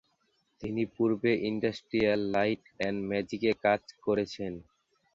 তিনি 0.61 0.83
পূর্বে 0.95 1.31
industrial 1.49 2.21
light 2.35 2.63
and 2.77 2.99
ম্যাজিকে 3.09 3.51
কাজ 3.65 3.81
করেছেন। 4.05 4.53